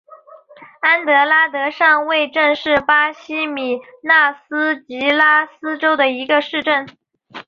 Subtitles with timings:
[0.79, 6.87] 安德拉德上尉镇是巴西米纳斯吉拉斯州的一个市镇。